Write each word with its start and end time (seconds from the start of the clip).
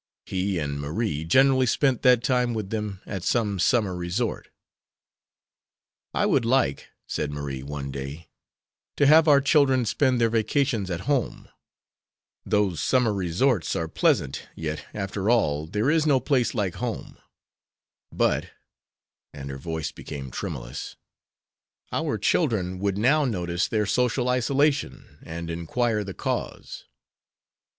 He 0.25 0.57
and 0.57 0.79
Marie 0.81 1.23
generally 1.25 1.67
spent 1.67 2.01
that 2.01 2.23
time 2.23 2.55
with 2.55 2.71
them 2.71 3.01
at 3.05 3.21
some 3.23 3.59
summer 3.59 3.95
resort. 3.95 4.49
"I 6.11 6.25
would 6.25 6.43
like," 6.43 6.87
said 7.05 7.29
Marie, 7.31 7.61
one 7.61 7.91
day, 7.91 8.27
"to 8.97 9.05
have 9.05 9.27
our 9.27 9.39
children 9.41 9.85
spend 9.85 10.19
their 10.19 10.31
vacations 10.31 10.89
at 10.89 11.01
home. 11.01 11.49
Those 12.43 12.81
summer 12.81 13.13
resorts 13.13 13.75
are 13.75 13.87
pleasant, 13.87 14.47
yet, 14.55 14.83
after 14.91 15.29
all, 15.29 15.67
there 15.67 15.91
is 15.91 16.07
no 16.07 16.19
place 16.19 16.55
like 16.55 16.77
home. 16.81 17.19
But," 18.11 18.49
and 19.35 19.51
her 19.51 19.59
voice 19.59 19.91
became 19.91 20.31
tremulous, 20.31 20.95
"our 21.91 22.17
children 22.17 22.79
would 22.79 22.97
now 22.97 23.23
notice 23.23 23.67
their 23.67 23.85
social 23.85 24.29
isolation 24.29 25.19
and 25.21 25.51
inquire 25.51 26.03
the 26.03 26.15
cause." 26.15 26.85